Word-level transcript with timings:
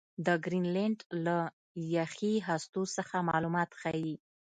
د 0.25 0.27
ګرینلنډ 0.43 0.99
له 1.25 1.37
یخي 1.95 2.35
هستو 2.49 2.81
څخه 2.97 3.15
معلومات 3.29 3.69
ښيي. 3.81 4.15